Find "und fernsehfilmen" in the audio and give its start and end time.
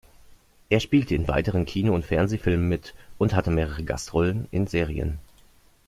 1.93-2.67